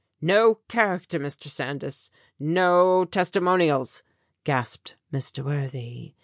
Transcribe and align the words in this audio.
"No 0.19 0.55
character, 0.67 1.19
Mr. 1.19 1.43
Sandys. 1.47 2.09
No 2.39 3.05
testimonials," 3.05 4.01
gasped 4.43 4.95
Mr. 5.13 5.45
Worthy. 5.45 6.15